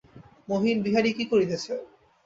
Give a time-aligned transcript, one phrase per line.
[0.49, 1.73] মহিন, বিহারী কী করিতেছে।